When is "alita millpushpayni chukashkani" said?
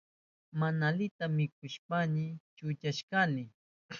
0.91-3.43